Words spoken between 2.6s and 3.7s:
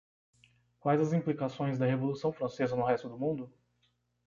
no resto do mundo?